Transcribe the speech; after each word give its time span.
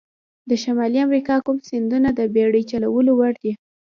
د 0.49 0.51
شمالي 0.63 0.99
امریکا 1.07 1.35
کوم 1.45 1.57
سیندونه 1.69 2.09
د 2.13 2.21
بېړۍ 2.33 2.63
چلولو 2.71 3.11
وړ 3.19 3.33
دي؟ 3.43 3.51